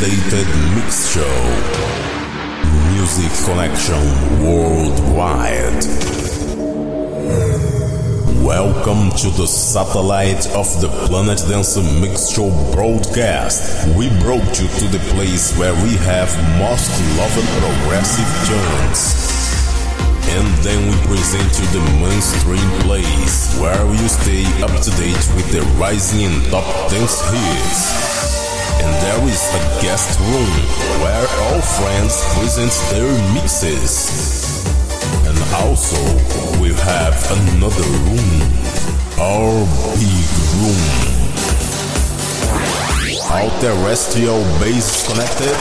updated 0.00 0.74
mix 0.74 1.12
show. 1.12 1.36
Music 2.94 3.30
Connection 3.44 4.00
Worldwide. 4.42 5.84
Welcome 8.42 9.10
to 9.18 9.28
the 9.36 9.46
satellite 9.46 10.46
of 10.56 10.66
the 10.80 10.88
Planet 11.06 11.44
Dance 11.46 11.76
Mix 12.00 12.30
Show 12.30 12.48
broadcast. 12.72 13.86
We 13.94 14.08
brought 14.20 14.48
you 14.58 14.68
to 14.68 14.88
the 14.88 15.04
place 15.12 15.54
where 15.58 15.74
we 15.84 15.96
have 16.08 16.32
most 16.58 16.90
loved 17.18 17.46
progressive 17.60 18.30
tunes. 18.48 19.28
And 20.32 20.48
then 20.64 20.80
we 20.88 20.96
present 21.08 21.50
you 21.60 21.66
the 21.76 21.84
mainstream 22.00 22.70
place 22.86 23.54
where 23.60 23.84
you 23.92 24.08
stay 24.08 24.46
up 24.62 24.80
to 24.80 24.90
date 24.92 25.28
with 25.36 25.52
the 25.52 25.60
rising 25.78 26.24
and 26.24 26.44
top 26.46 26.90
dance 26.90 27.20
hits. 27.30 28.39
And 28.80 28.88
there 29.04 29.28
is 29.28 29.42
a 29.52 29.62
guest 29.82 30.18
room 30.20 30.52
where 31.02 31.26
all 31.44 31.60
friends 31.60 32.24
present 32.34 32.72
their 32.90 33.12
mixes. 33.34 34.64
And 35.28 35.36
also 35.60 36.00
we 36.62 36.72
have 36.72 37.14
another 37.30 37.88
room, 38.08 38.40
our 39.20 39.52
big 40.00 40.28
room. 40.64 41.10
All 43.30 43.50
terrestrial 43.60 44.42
base 44.58 45.06
connected. 45.06 45.56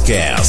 Show 0.06 0.43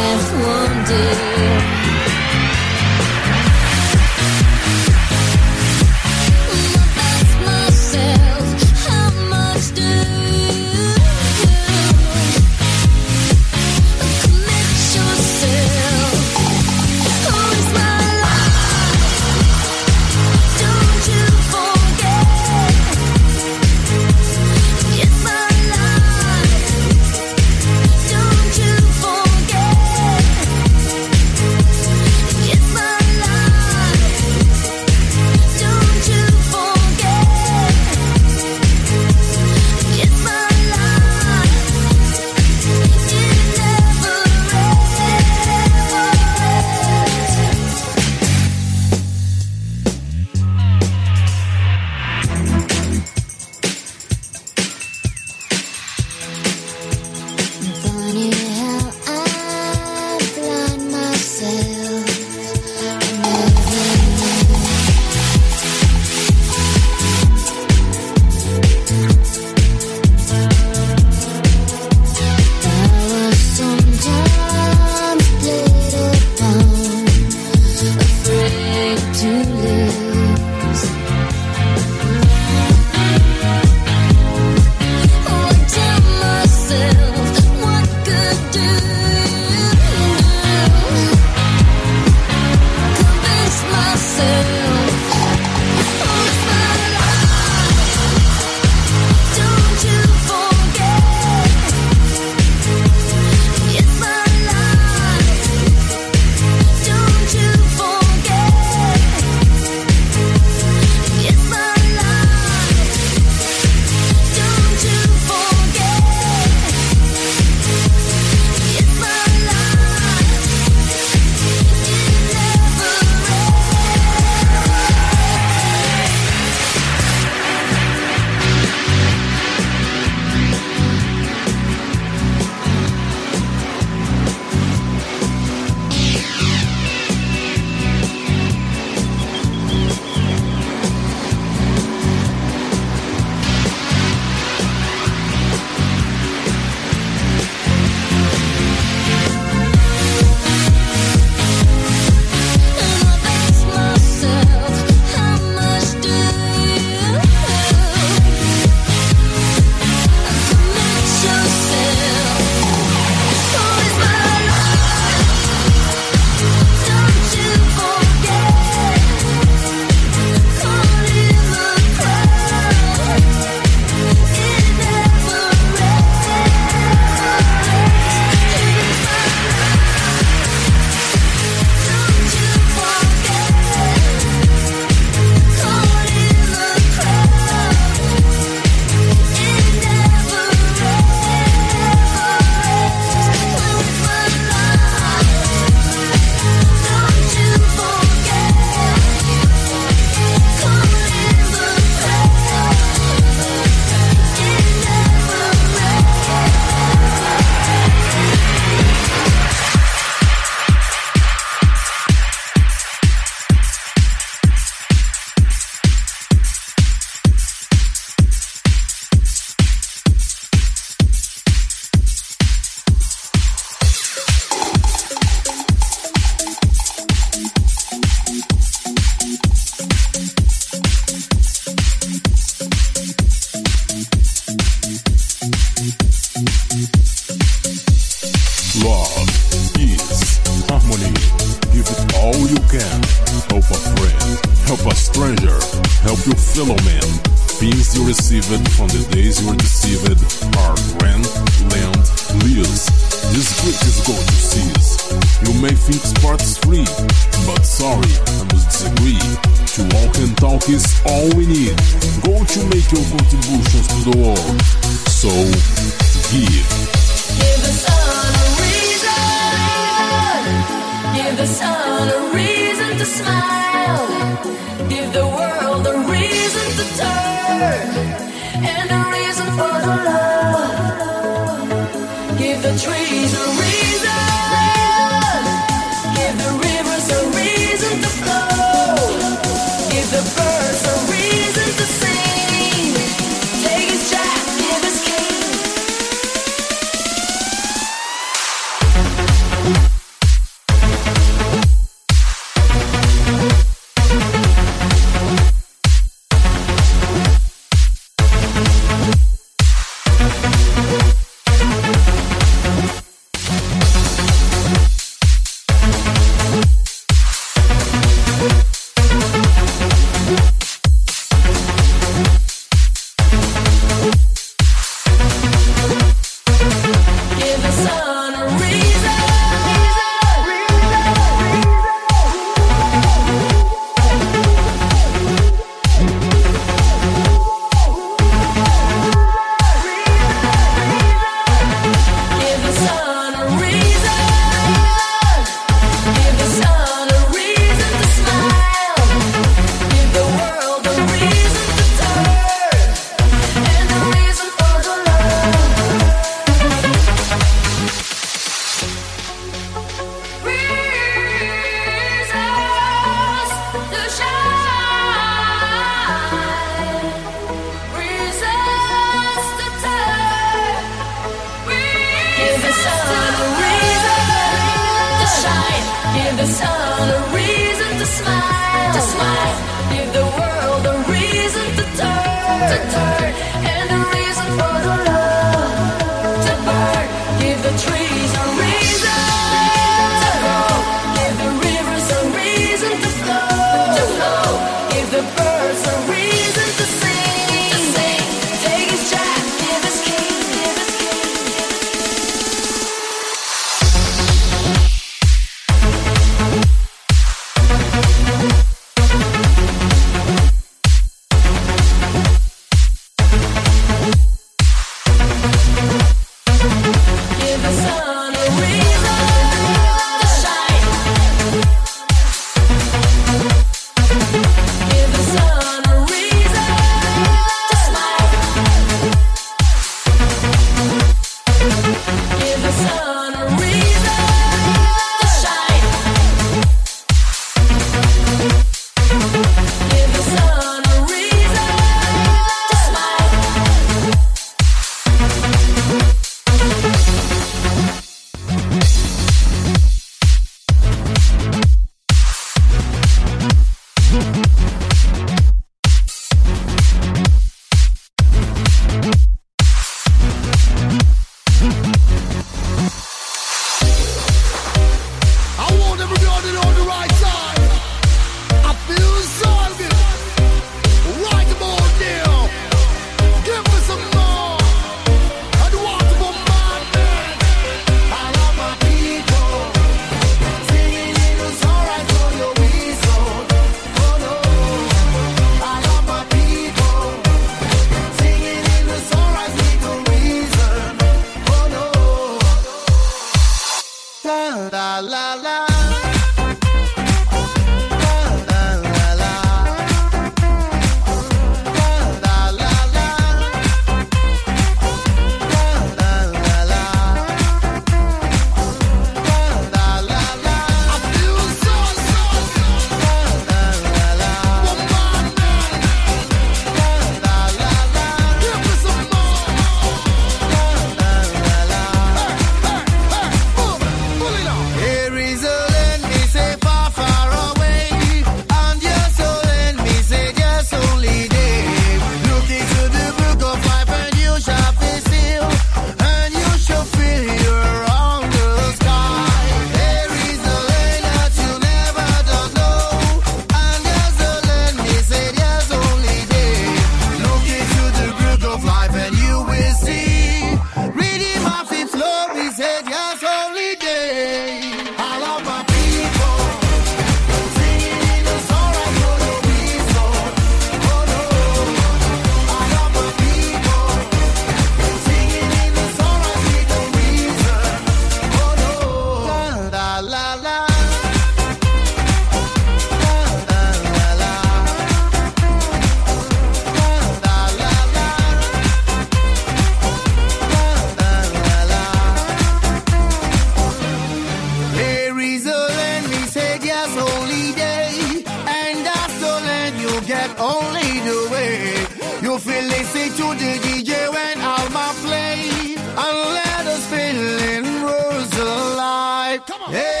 Come 599.47 599.63
on. 599.63 599.71
Hey. 599.71 600.00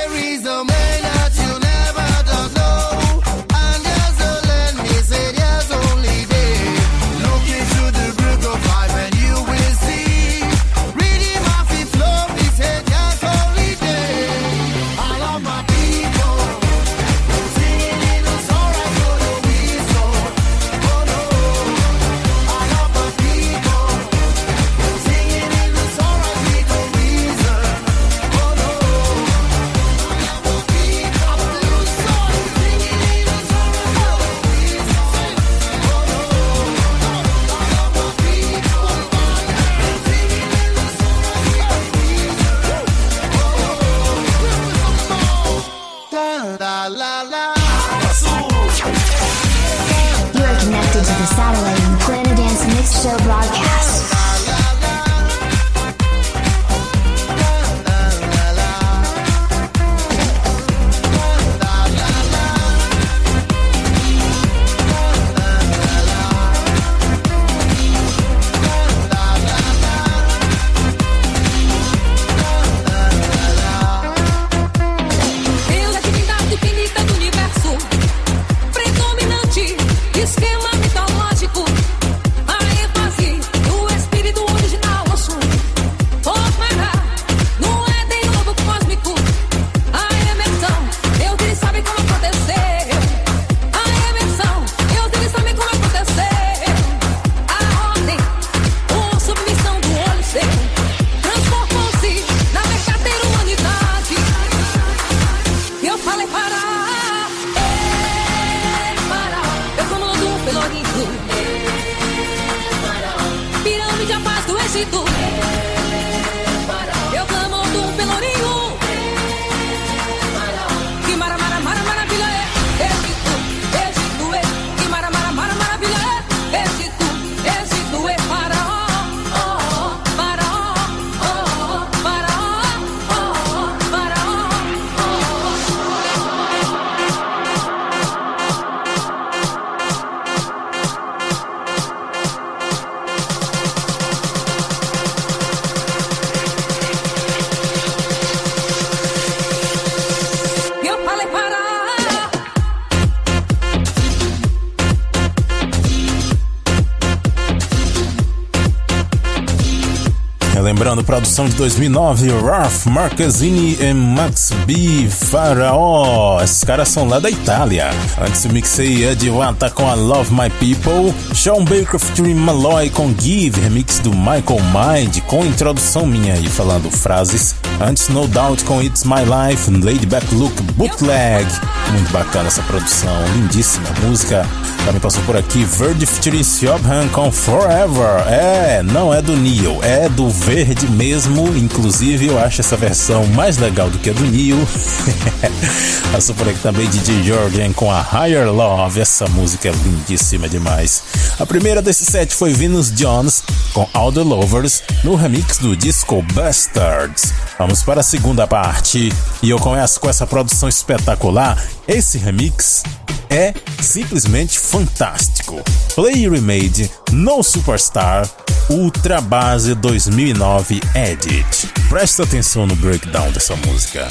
De 161.47 161.55
2009, 161.55 162.29
Ralph 162.39 162.85
Marquezine 162.85 163.77
e 163.79 163.93
Max 163.93 164.51
B. 164.65 165.09
Faraó. 165.09 166.41
Esses 166.41 166.63
caras 166.63 166.87
são 166.89 167.07
lá 167.07 167.19
da 167.19 167.29
Itália. 167.29 167.89
Antes 168.19 168.45
mixei 168.45 169.05
Ed 169.05 169.29
Wata 169.29 169.69
com 169.69 169.87
a 169.87 169.95
Love 169.95 170.31
My 170.33 170.49
People, 170.49 171.13
Sean 171.33 171.63
Baker 171.63 171.99
featuring 171.99 172.35
Malloy 172.35 172.89
com 172.89 173.13
Give, 173.17 173.59
remix 173.59 173.99
do 173.99 174.11
Michael 174.11 174.61
Mind, 174.73 175.19
com 175.21 175.43
introdução 175.45 176.05
minha 176.05 176.33
aí 176.33 176.47
falando 176.47 176.91
frases. 176.91 177.55
Antes 177.83 178.09
No 178.09 178.27
Doubt 178.27 178.63
com 178.65 178.79
It's 178.79 179.03
My 179.05 179.23
Life, 179.25 179.69
Laid 179.71 180.05
Back 180.05 180.35
Look 180.35 180.53
Bootleg. 180.75 181.47
Muito 181.91 182.11
bacana 182.11 182.47
essa 182.47 182.61
produção, 182.61 183.11
lindíssima 183.33 183.89
música. 184.03 184.45
Também 184.85 185.01
passou 185.01 185.23
por 185.23 185.35
aqui 185.35 185.63
Verde 185.63 186.05
featuring 186.05 186.43
Siobhan 186.43 187.07
com 187.09 187.31
Forever. 187.31 188.27
É, 188.27 188.83
não 188.83 189.13
é 189.13 189.21
do 189.21 189.35
Neil, 189.35 189.79
é 189.83 190.07
do 190.09 190.29
Verde 190.29 190.89
mesmo. 190.89 191.55
Inclusive, 191.57 192.27
eu 192.27 192.39
acho 192.39 192.61
essa 192.61 192.77
versão 192.77 193.25
mais 193.27 193.57
legal 193.57 193.89
do 193.89 193.97
que 193.97 194.09
a 194.09 194.13
do 194.13 194.25
Neil. 194.25 194.57
passou 196.11 196.35
por 196.35 196.47
aqui 196.47 196.59
também 196.59 196.87
DJ 196.87 197.23
Jordan 197.23 197.73
com 197.73 197.91
a 197.91 198.01
Higher 198.01 198.51
Love. 198.51 199.01
Essa 199.01 199.27
música 199.27 199.69
é 199.69 199.71
lindíssima 199.71 200.47
demais. 200.47 201.03
A 201.39 201.45
primeira 201.45 201.81
desse 201.81 202.05
set 202.05 202.33
foi 202.33 202.53
Venus 202.53 202.91
Jones 202.91 203.40
com 203.73 203.87
All 203.93 204.11
the 204.11 204.21
Lovers 204.21 204.83
no 205.03 205.15
remix 205.15 205.57
do 205.57 205.75
Disco 205.75 206.21
Bastards. 206.33 207.33
Vamos 207.57 207.83
para 207.83 208.01
a 208.01 208.03
segunda 208.03 208.47
parte. 208.47 209.11
E 209.41 209.49
eu 209.49 209.57
começo 209.59 209.99
com 209.99 210.09
essa 210.09 210.27
produção 210.27 210.67
espetacular. 210.69 211.61
Esse 211.87 212.17
remix 212.17 212.83
é 213.29 213.53
simplesmente 213.81 214.59
fantástico. 214.59 215.61
Play 215.95 216.29
Remade 216.29 216.91
No 217.11 217.41
Superstar 217.41 218.29
Ultra 218.69 219.21
Base 219.21 219.73
2009 219.75 220.81
Edit. 220.95 221.67
Presta 221.89 222.23
atenção 222.23 222.67
no 222.67 222.75
breakdown 222.75 223.31
dessa 223.31 223.55
música. 223.55 224.07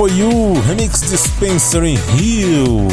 For 0.00 0.10
You, 0.10 0.54
remix 0.66 1.02
de 1.02 1.14
Spencer 1.14 1.84
in 1.84 1.98
Hill, 2.16 2.88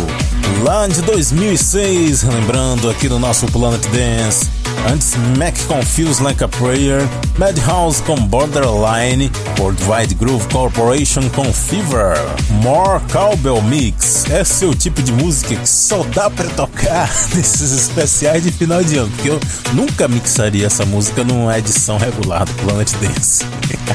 lá 0.62 0.86
de 0.88 1.02
2006, 1.04 2.24
lembrando 2.24 2.90
aqui 2.90 3.08
no 3.08 3.18
nosso 3.18 3.46
Planet 3.46 3.82
Dance. 3.88 4.50
Antes, 4.92 5.16
Mac 5.38 5.56
Confused 5.68 6.22
Like 6.22 6.44
a 6.44 6.50
Prayer, 6.50 7.00
Madhouse 7.38 8.04
com 8.04 8.18
Borderline, 8.18 9.32
Worldwide 9.58 10.16
Groove 10.16 10.46
Corporation 10.50 11.30
com 11.30 11.46
Fever, 11.54 12.18
More 12.62 13.02
Cowbell 13.10 13.62
Mix. 13.62 14.26
Esse 14.30 14.66
é 14.66 14.68
o 14.68 14.76
tipo 14.76 15.02
de 15.02 15.14
música 15.14 15.56
que 15.56 15.70
só 15.70 16.04
dá 16.14 16.30
pra 16.30 16.50
tocar 16.50 17.10
nesses 17.34 17.72
especiais 17.72 18.44
de 18.44 18.52
final 18.52 18.84
de 18.84 18.98
ano, 18.98 19.10
porque 19.16 19.30
eu 19.30 19.40
nunca 19.74 20.10
mixaria 20.10 20.66
essa 20.66 20.86
música 20.86 21.24
numa 21.24 21.58
edição 21.58 21.98
regular 21.98 22.44
do 22.44 22.54
Planet 22.56 22.92
Dance. 23.00 23.46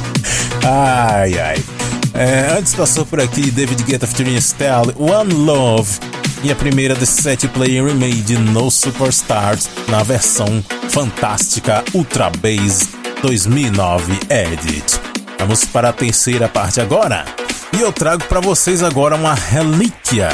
ai 0.65 1.39
ai. 1.39 1.72
É, 2.23 2.57
antes 2.57 2.73
passou 2.73 3.05
por 3.05 3.21
aqui 3.21 3.51
David 3.51 3.83
Guetta 3.83 4.07
featuring 4.07 4.37
Estelle, 4.37 4.95
One 4.97 5.35
Love 5.35 5.91
e 6.45 6.53
a 6.53 6.55
primeira 6.55 6.95
desse 6.95 7.21
sete 7.21 7.49
player 7.49 7.85
remade 7.85 8.39
No 8.39 8.71
Superstars 8.71 9.69
na 9.89 10.05
versão 10.05 10.63
fantástica 10.89 11.83
Ultra 11.93 12.31
Bass 12.31 12.91
2009 13.23 14.21
Edit. 14.31 15.01
Vamos 15.41 15.65
para 15.65 15.89
a 15.89 15.93
terceira 15.93 16.49
parte 16.49 16.81
agora 16.81 17.25
e 17.77 17.81
eu 17.81 17.93
trago 17.93 18.23
para 18.27 18.39
vocês 18.39 18.85
agora 18.85 19.17
uma 19.17 19.35
relíquia. 19.35 20.31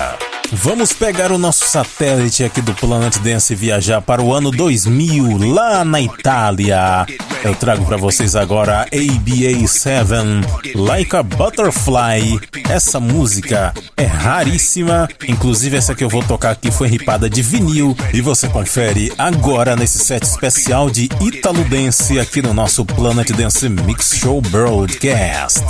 Vamos 0.52 0.92
pegar 0.92 1.32
o 1.32 1.38
nosso 1.38 1.64
satélite 1.64 2.44
aqui 2.44 2.60
do 2.60 2.74
Planet 2.74 3.16
Dance 3.16 3.54
e 3.54 3.56
viajar 3.56 4.02
para 4.02 4.20
o 4.20 4.34
ano 4.34 4.50
2000, 4.50 5.38
lá 5.54 5.86
na 5.86 6.02
Itália. 6.02 7.06
Eu 7.44 7.54
trago 7.54 7.84
para 7.84 7.96
vocês 7.96 8.34
agora 8.34 8.86
ABA7, 8.92 10.74
Like 10.74 11.14
a 11.16 11.22
Butterfly. 11.22 12.40
Essa 12.68 12.98
música 12.98 13.72
é 13.96 14.04
raríssima, 14.04 15.08
inclusive 15.26 15.76
essa 15.76 15.94
que 15.94 16.02
eu 16.02 16.08
vou 16.08 16.22
tocar 16.22 16.50
aqui 16.50 16.70
foi 16.70 16.88
ripada 16.88 17.30
de 17.30 17.40
vinil 17.42 17.96
e 18.12 18.20
você 18.20 18.48
confere 18.48 19.12
agora 19.16 19.76
nesse 19.76 19.98
set 19.98 20.24
especial 20.24 20.90
de 20.90 21.08
Italo 21.20 21.64
Dance 21.64 22.18
aqui 22.18 22.42
no 22.42 22.52
nosso 22.52 22.84
Planet 22.84 23.30
Dance 23.30 23.68
Mix 23.68 24.14
Show 24.16 24.40
Broadcast. 24.40 25.64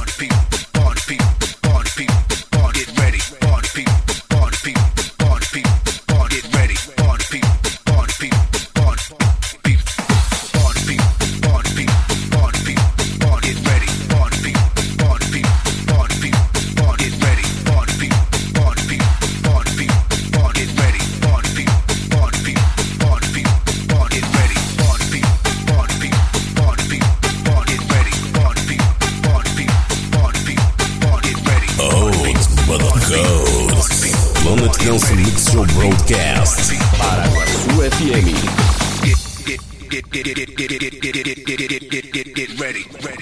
Dance 34.89 35.15
Mix 35.17 35.53
Show 35.53 35.67
Broadcast. 35.75 36.73
Paraguaçu 36.97 37.91
FM. 37.91 38.25
Get, 39.05 39.21
get, 39.45 39.61
get, 39.91 40.25
get, 40.25 40.35
get, 40.35 40.57
get, 40.57 40.81
get, 40.81 40.81
get, 40.81 41.13
get, 41.13 41.25
get, 41.25 41.59
get, 41.59 41.91
get, 41.91 42.13
get, 42.13 42.35
get, 42.35 42.35
get, 42.35 43.03
get. 43.03 43.18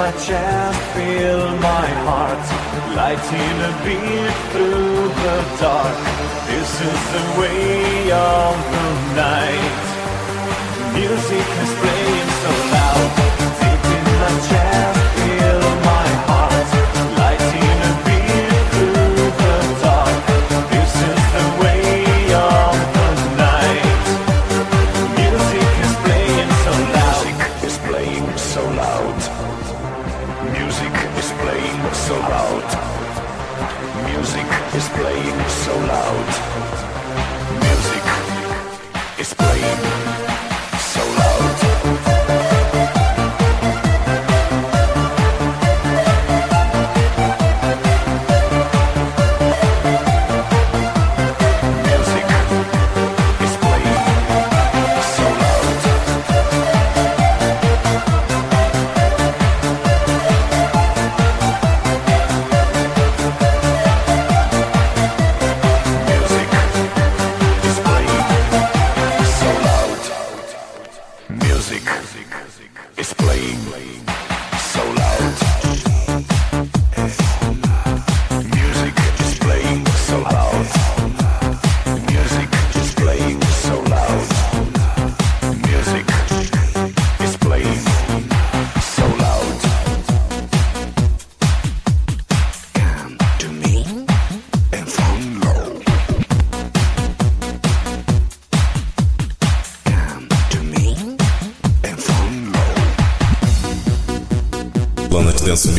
my 0.00 0.10
chant, 0.12 0.76
fill 0.94 1.44
my 1.58 1.86
heart, 2.06 2.44
lighting 2.96 3.56
a 3.68 3.72
beat 3.84 4.36
through 4.50 5.08
the 5.24 5.36
dark. 5.60 5.98
This 6.48 6.72
is 6.90 7.00
the 7.16 7.24
way 7.38 8.10
of 8.10 8.54
the 8.74 8.88
night. 9.24 9.82
Music 10.94 11.48
is 11.64 11.72
playing 11.80 12.30
so 12.42 12.52
loud, 12.76 13.08
deep 13.60 13.84
in 13.96 14.04
my 14.22 14.32
chest. 14.48 14.99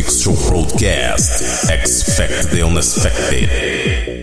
Mix 0.01 0.21
Show 0.21 0.33
broadcast. 0.49 1.69
Expect 1.69 2.49
the 2.49 2.63
unexpected. 2.63 4.20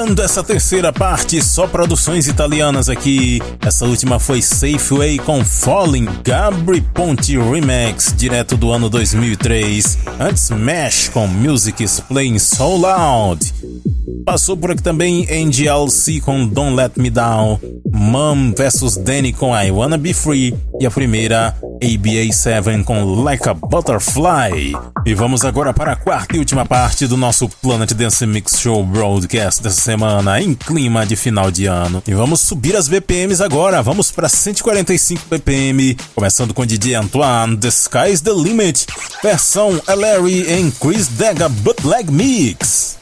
Fechando 0.00 0.22
essa 0.22 0.42
terceira 0.42 0.90
parte, 0.94 1.42
só 1.44 1.66
produções 1.66 2.26
italianas 2.26 2.88
aqui. 2.88 3.38
Essa 3.60 3.84
última 3.84 4.18
foi 4.18 4.40
Safeway 4.40 5.18
com 5.18 5.44
Falling, 5.44 6.08
Gabri 6.24 6.80
Ponte 6.80 7.36
Remix, 7.36 8.14
direto 8.16 8.56
do 8.56 8.72
ano 8.72 8.88
2003. 8.88 9.98
Antes, 10.18 10.48
Mesh 10.48 11.10
com 11.10 11.26
Music 11.26 11.84
is 11.84 12.00
Playing 12.00 12.38
So 12.38 12.78
Loud. 12.78 13.52
Passou 14.24 14.56
por 14.56 14.70
aqui 14.70 14.82
também 14.82 15.26
NGLC 15.26 16.20
com 16.20 16.46
Don't 16.46 16.76
Let 16.76 16.92
Me 16.96 17.10
Down, 17.10 17.58
Mom 17.92 18.52
vs 18.56 18.96
Danny 18.96 19.32
com 19.32 19.54
I 19.54 19.70
Wanna 19.70 19.98
Be 19.98 20.14
Free 20.14 20.54
e 20.80 20.86
a 20.86 20.90
primeira 20.90 21.54
ABA7 21.82 22.84
com 22.84 23.22
Like 23.22 23.48
a 23.48 23.54
Butterfly. 23.54 24.74
E 25.06 25.14
vamos 25.14 25.44
agora 25.44 25.72
para 25.72 25.92
a 25.92 25.96
quarta 25.96 26.36
e 26.36 26.38
última 26.38 26.64
parte 26.64 27.06
do 27.06 27.16
nosso 27.16 27.48
Planet 27.48 27.92
Dance 27.92 28.24
Mix 28.26 28.60
Show 28.60 28.84
Broadcast 28.84 29.62
dessa 29.62 29.80
semana 29.90 30.40
em 30.40 30.54
clima 30.54 31.04
de 31.04 31.16
final 31.16 31.50
de 31.50 31.66
ano. 31.66 32.00
E 32.06 32.14
vamos 32.14 32.40
subir 32.40 32.76
as 32.76 32.86
BPMs 32.86 33.42
agora, 33.42 33.82
vamos 33.82 34.12
para 34.12 34.28
145 34.28 35.24
BPM, 35.28 35.96
começando 36.14 36.54
com 36.54 36.64
DJ 36.64 36.94
Antoine, 36.94 37.56
The 37.56 37.68
Sky's 37.68 38.20
the 38.20 38.30
Limit, 38.30 38.86
versão 39.20 39.82
Larry 39.88 40.48
em 40.48 40.70
Chris 40.70 41.08
Dega 41.08 41.48
Bootleg 41.48 42.08
Mix. 42.12 42.99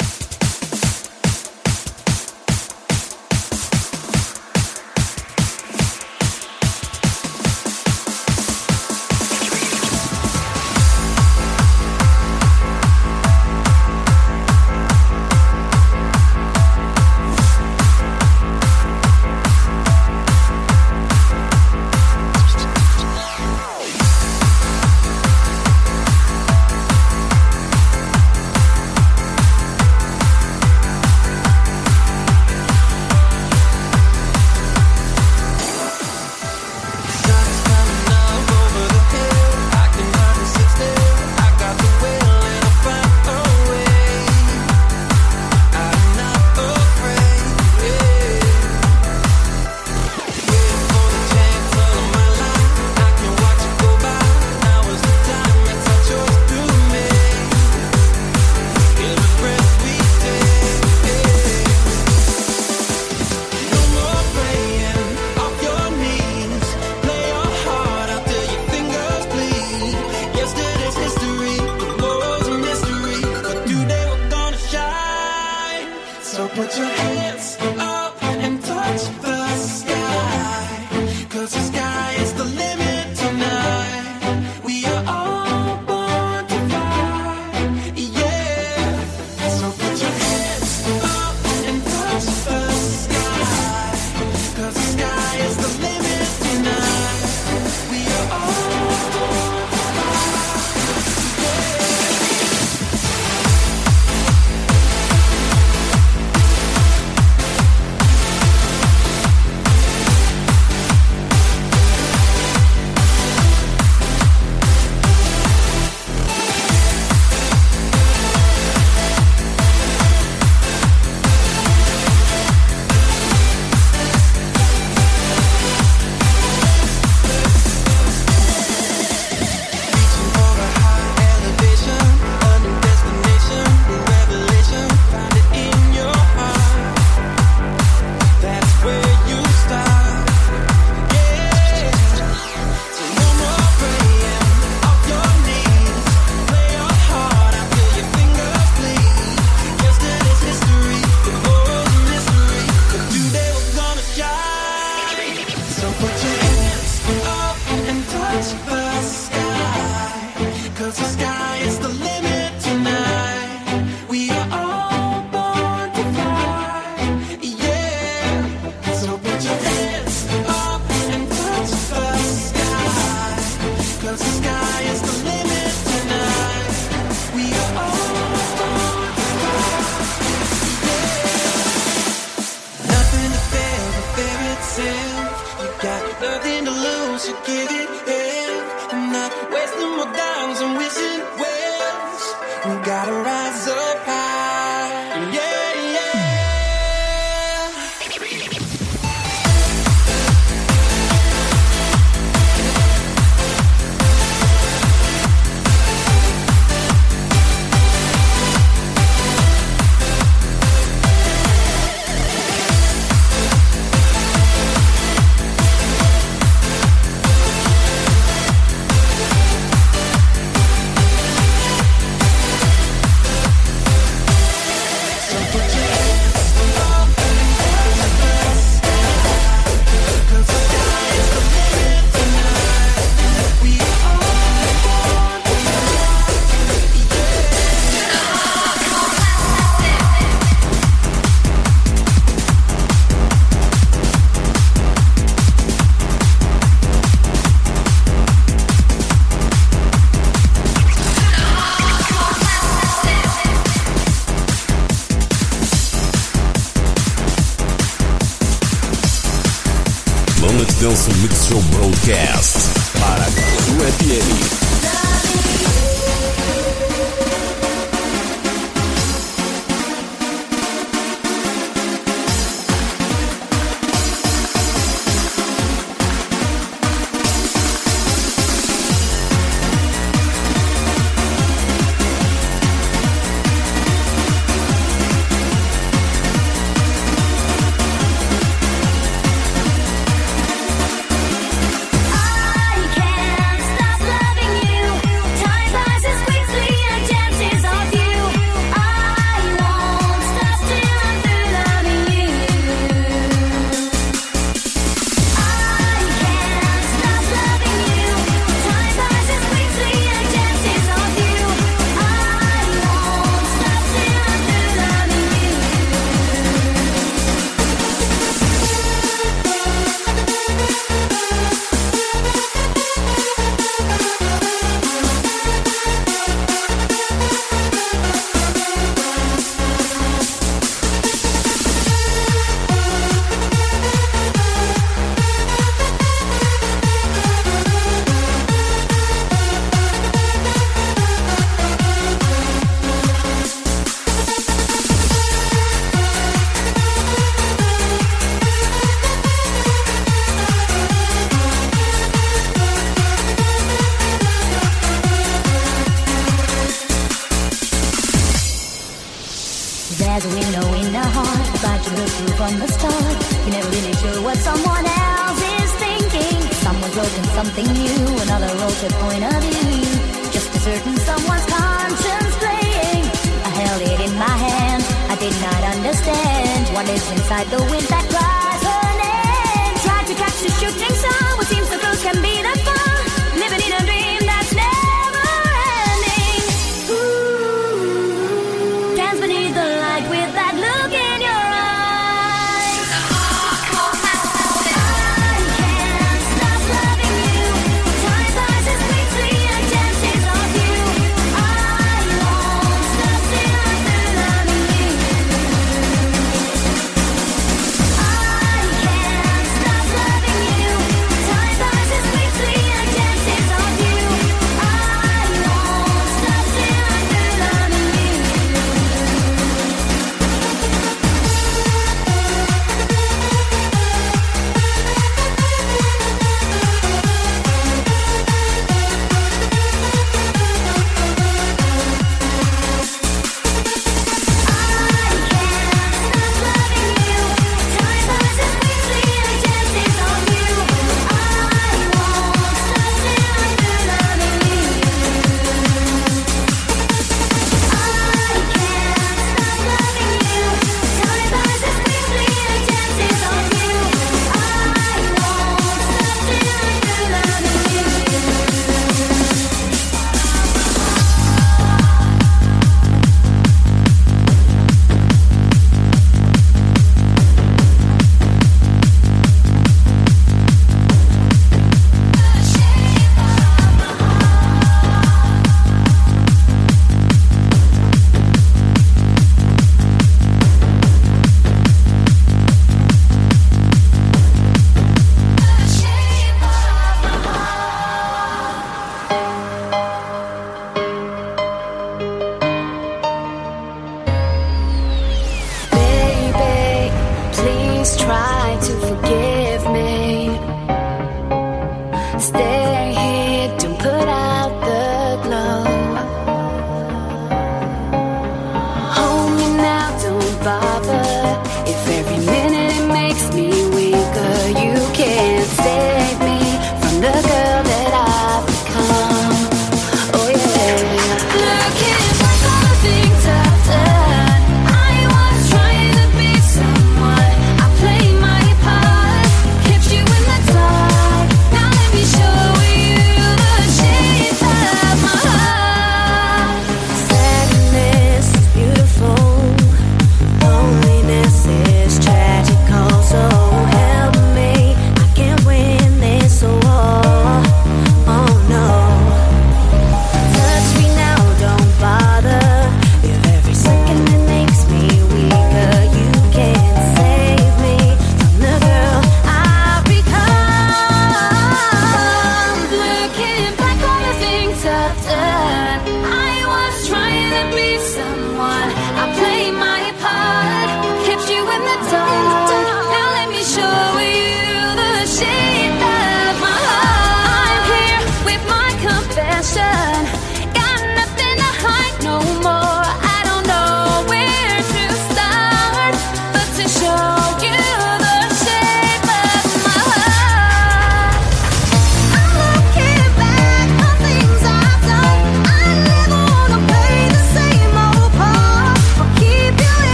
Inside 377.28 377.46
the 377.48 377.62
wind 377.70 377.86
that 377.88 378.07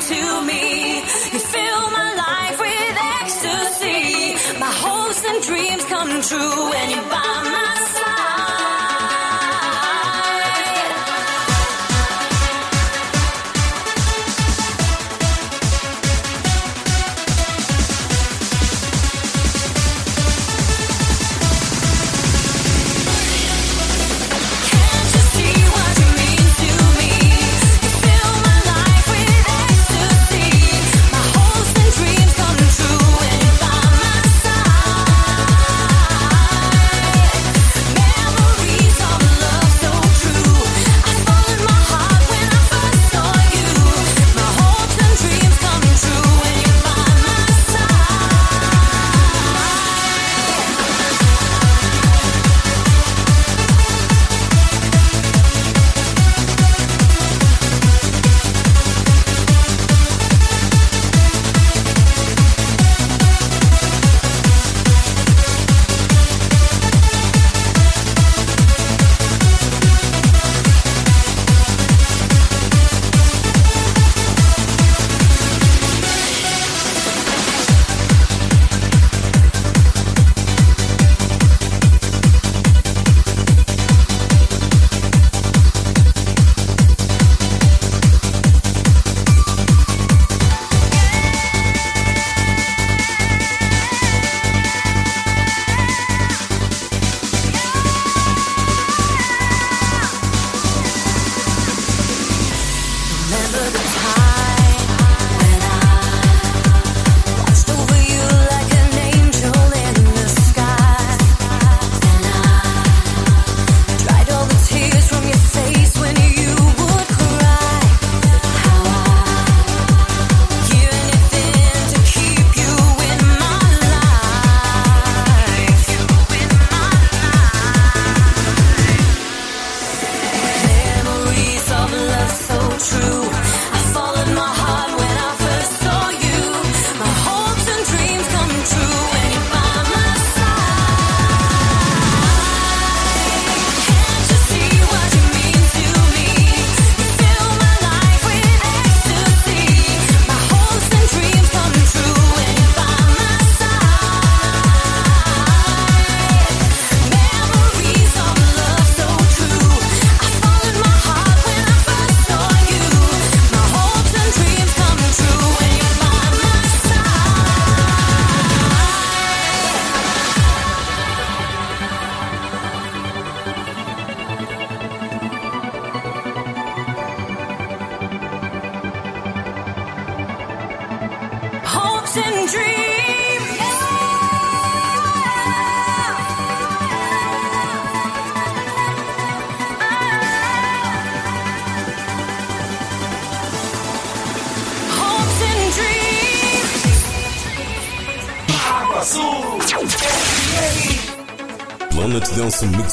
into 0.00 0.42
me. 0.46 0.96
You 1.32 1.38
fill 1.54 1.82
my 1.90 2.08
life 2.24 2.58
with 2.58 2.96
ecstasy. 3.20 4.58
My 4.58 4.72
hopes 4.84 5.22
and 5.24 5.42
dreams 5.42 5.84
come 5.84 6.22
true 6.22 6.70
when 6.70 6.90
you're 6.90 7.10
by 7.10 7.42
me. 7.44 7.49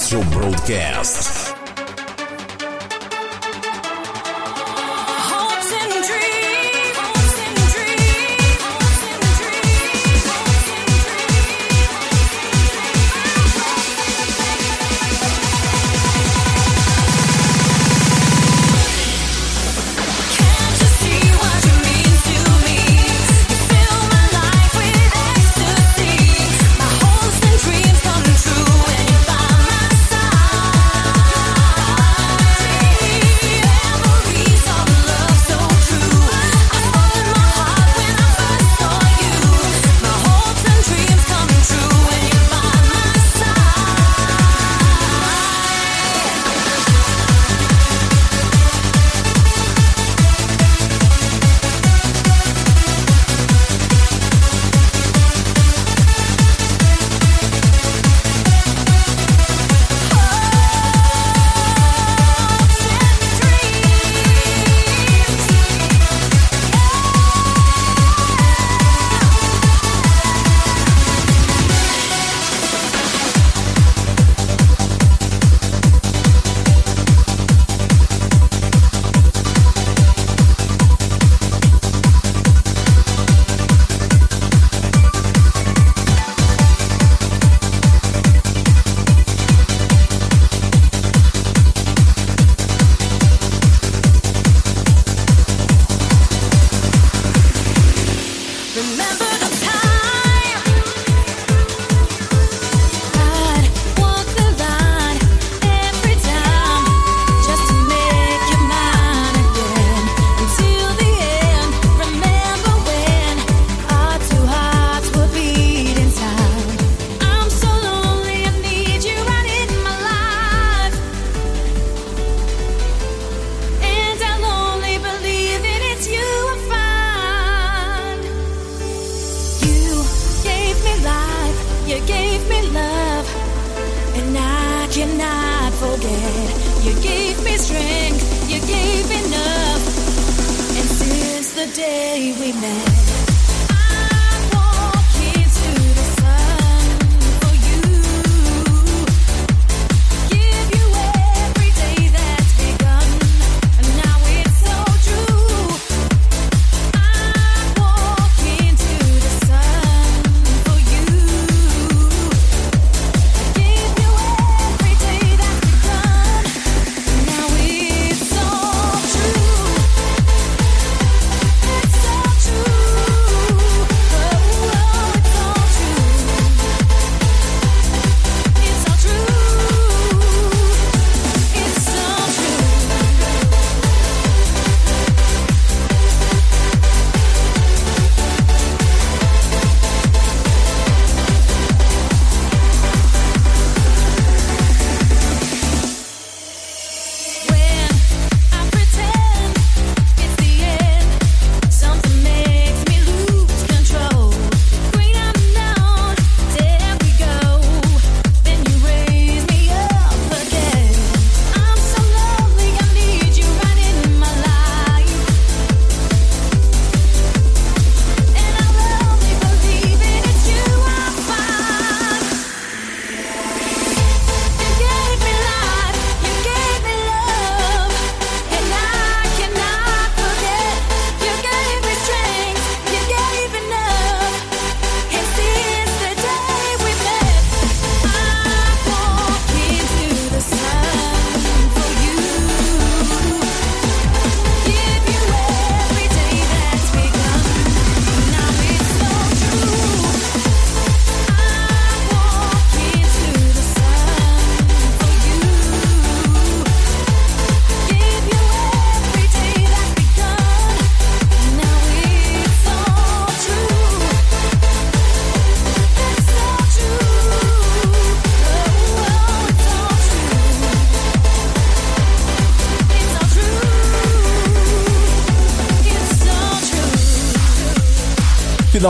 Show 0.07 0.23
Broadcast. 0.31 1.56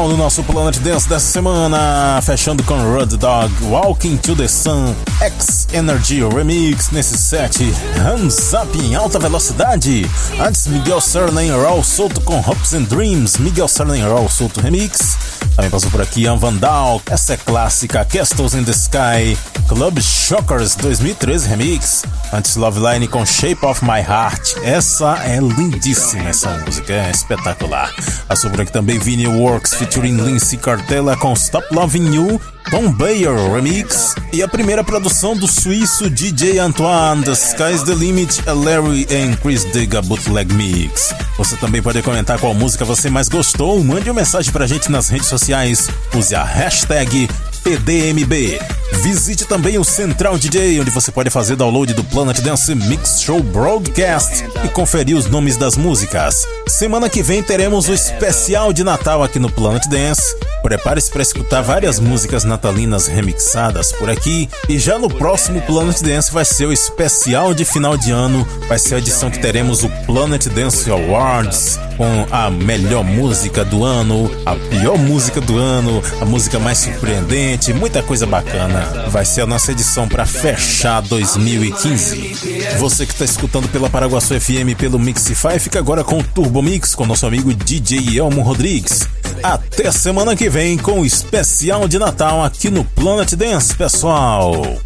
Do 0.05 0.15
nosso 0.15 0.43
Planet 0.43 0.77
Dance 0.77 1.09
dessa 1.09 1.25
semana, 1.25 2.21
fechando 2.21 2.63
com 2.63 2.75
Road 2.75 3.17
Dog, 3.17 3.51
Walking 3.63 4.15
to 4.17 4.35
the 4.35 4.47
Sun, 4.47 4.93
X 5.19 5.67
Energy 5.73 6.23
Remix 6.23 6.91
nesse 6.91 7.17
set, 7.17 7.63
Hands 7.97 8.53
Up 8.53 8.77
em 8.79 8.93
alta 8.93 9.17
velocidade. 9.17 10.07
Antes, 10.39 10.67
Miguel 10.67 11.01
Surname 11.01 11.49
Raw 11.49 11.83
solto 11.83 12.21
com 12.21 12.39
Hopes 12.39 12.73
and 12.73 12.83
Dreams, 12.83 13.37
Miguel 13.39 13.67
Surname 13.67 14.01
Raw 14.01 14.29
solto 14.29 14.61
remix. 14.61 15.17
Também 15.55 15.71
passou 15.71 15.89
por 15.89 16.01
aqui 16.01 16.21
Ian 16.21 16.37
Vandal, 16.37 17.01
essa 17.09 17.33
é 17.33 17.37
clássica, 17.37 18.05
Castles 18.05 18.53
in 18.53 18.63
the 18.63 18.71
Sky, 18.71 19.35
Club 19.67 19.99
Shockers 19.99 20.75
2013 20.75 21.47
remix. 21.47 22.03
Antes, 22.33 22.55
Love 22.55 22.79
Line 22.79 23.07
com 23.07 23.25
Shape 23.25 23.65
of 23.65 23.83
My 23.83 24.01
Heart. 24.01 24.57
Essa 24.63 25.17
é 25.23 25.39
lindíssima, 25.39 26.29
essa 26.29 26.49
música, 26.65 26.93
é 26.93 27.09
espetacular. 27.09 27.93
Passou 28.27 28.51
por 28.51 28.61
aqui 28.61 28.71
também 28.71 28.99
Vinyl 28.99 29.31
Works 29.31 29.73
featuring 29.73 30.17
Lindsay 30.17 30.57
Cartella 30.57 31.15
com 31.15 31.31
Stop 31.33 31.73
Loving 31.73 32.13
You, 32.13 32.41
Tom 32.69 32.91
Bayer 32.91 33.33
remix. 33.53 34.13
E 34.33 34.43
a 34.43 34.47
primeira 34.47 34.83
produção 34.83 35.37
do 35.37 35.47
suíço 35.47 36.09
DJ 36.09 36.59
Antoine, 36.59 37.23
The 37.23 37.31
Sky's 37.31 37.83
the 37.83 37.95
Limit, 37.95 38.43
a 38.47 38.53
Larry 38.53 39.07
and 39.09 39.37
Chris 39.41 39.63
Digga 39.71 40.01
Bootleg 40.01 40.53
Mix. 40.53 41.13
Você 41.37 41.55
também 41.55 41.81
pode 41.81 42.01
comentar 42.01 42.37
qual 42.39 42.53
música 42.53 42.83
você 42.83 43.09
mais 43.09 43.29
gostou. 43.29 43.81
Mande 43.83 44.09
uma 44.09 44.19
mensagem 44.19 44.51
pra 44.51 44.67
gente 44.67 44.91
nas 44.91 45.07
redes 45.07 45.27
sociais. 45.27 45.89
Use 46.13 46.35
a 46.35 46.43
hashtag 46.43 47.29
PDMB. 47.63 48.76
Visite 49.07 49.45
também 49.45 49.77
o 49.77 49.85
Central 49.85 50.37
DJ, 50.37 50.81
onde 50.81 50.91
você 50.91 51.13
pode 51.13 51.29
fazer 51.29 51.55
download 51.55 51.93
do 51.93 52.03
Planet 52.03 52.41
Dance 52.41 52.75
Mix 52.75 53.21
Show 53.21 53.41
Broadcast 53.41 54.43
e 54.65 54.67
conferir 54.67 55.15
os 55.15 55.27
nomes 55.27 55.55
das 55.55 55.77
músicas. 55.77 56.45
Semana 56.67 57.09
que 57.09 57.23
vem 57.23 57.41
teremos 57.41 57.87
o 57.87 57.93
especial 57.93 58.73
de 58.73 58.83
Natal 58.83 59.23
aqui 59.23 59.39
no 59.39 59.49
Planet 59.49 59.87
Dance. 59.87 60.35
Prepare-se 60.61 61.09
para 61.09 61.21
escutar 61.21 61.61
várias 61.61 62.01
músicas 62.01 62.43
natalinas 62.43 63.07
remixadas 63.07 63.93
por 63.93 64.09
aqui. 64.09 64.49
E 64.67 64.77
já 64.77 64.99
no 64.99 65.07
próximo 65.07 65.61
Planet 65.61 66.01
Dance 66.01 66.29
vai 66.29 66.43
ser 66.43 66.65
o 66.65 66.73
especial 66.73 67.53
de 67.53 67.63
final 67.63 67.95
de 67.95 68.11
ano. 68.11 68.45
Vai 68.67 68.77
ser 68.77 68.95
a 68.95 68.97
edição 68.97 69.31
que 69.31 69.39
teremos 69.39 69.85
o 69.85 69.89
Planet 70.05 70.47
Dance 70.47 70.91
Awards 70.91 71.79
com 71.97 72.27
a 72.31 72.49
melhor 72.49 73.03
música 73.03 73.65
do 73.65 73.83
ano, 73.83 74.31
a 74.45 74.55
pior 74.55 74.97
música 74.97 75.41
do 75.41 75.57
ano, 75.57 76.01
a 76.21 76.25
música 76.25 76.59
mais 76.59 76.77
surpreendente, 76.77 77.73
muita 77.73 78.03
coisa 78.03 78.25
bacana. 78.25 79.07
Vai 79.09 79.25
ser 79.25 79.41
a 79.41 79.47
nossa 79.47 79.71
edição 79.71 80.07
para 80.07 80.25
fechar 80.25 81.01
2015. 81.01 82.77
Você 82.77 83.05
que 83.05 83.13
está 83.13 83.25
escutando 83.25 83.67
pela 83.69 83.89
Paraguaçu 83.89 84.39
FM 84.39 84.77
pelo 84.77 84.99
Mixify, 84.99 85.59
fica 85.59 85.79
agora 85.79 86.03
com 86.03 86.19
o 86.19 86.23
Turbo 86.23 86.61
Mix 86.61 86.93
com 86.93 87.05
nosso 87.05 87.25
amigo 87.25 87.53
DJ 87.53 88.19
Elmo 88.19 88.41
Rodrigues. 88.41 89.07
Até 89.41 89.91
semana 89.91 90.35
que 90.35 90.49
vem 90.49 90.77
com 90.77 91.01
o 91.01 91.05
especial 91.05 91.87
de 91.87 91.97
Natal 91.97 92.43
aqui 92.43 92.69
no 92.69 92.83
Planet 92.83 93.33
Dance, 93.33 93.73
pessoal. 93.73 94.77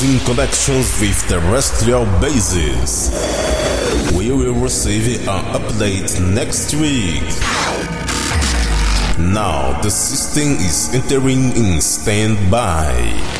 Closing 0.00 0.24
connections 0.24 0.98
with 0.98 1.28
terrestrial 1.28 2.06
bases. 2.22 3.10
We 4.16 4.30
will 4.32 4.54
receive 4.54 5.28
an 5.28 5.44
update 5.52 6.18
next 6.34 6.72
week. 6.72 7.20
Now 9.18 9.78
the 9.82 9.90
system 9.90 10.52
is 10.52 10.88
entering 10.94 11.54
in 11.54 11.82
standby. 11.82 13.39